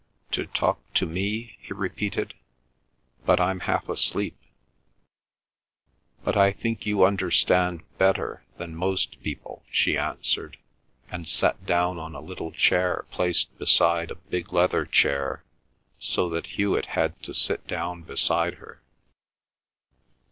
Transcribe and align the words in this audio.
"To 0.31 0.47
talk 0.47 0.79
to 0.95 1.05
me?" 1.05 1.57
he 1.59 1.73
repeated. 1.75 2.33
"But 3.23 3.39
I'm 3.39 3.59
half 3.59 3.87
asleep." 3.87 4.35
"But 6.23 6.35
I 6.35 6.53
think 6.53 6.87
you 6.87 7.03
understand 7.05 7.83
better 7.99 8.43
than 8.57 8.75
most 8.75 9.21
people," 9.21 9.61
she 9.69 9.95
answered, 9.99 10.57
and 11.11 11.27
sat 11.27 11.67
down 11.67 11.99
on 11.99 12.15
a 12.15 12.19
little 12.19 12.51
chair 12.51 13.05
placed 13.11 13.55
beside 13.59 14.09
a 14.09 14.15
big 14.15 14.51
leather 14.51 14.87
chair 14.87 15.43
so 15.99 16.29
that 16.29 16.47
Hewet 16.57 16.87
had 16.97 17.21
to 17.21 17.33
sit 17.35 17.67
down 17.67 18.01
beside 18.01 18.55
her. 18.55 18.81